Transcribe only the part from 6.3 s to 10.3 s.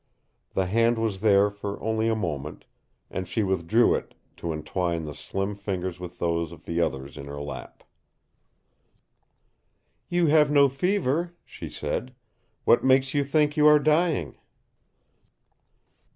of the others in her lap. "You